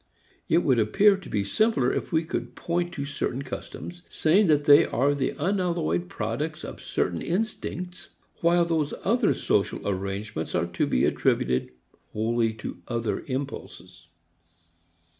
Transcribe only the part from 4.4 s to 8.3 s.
that they are the unalloyed products of certain instincts,